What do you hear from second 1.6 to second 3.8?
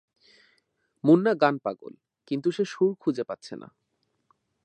পাগল, কিন্তু সে সুর খুঁজে পাচ্ছে না।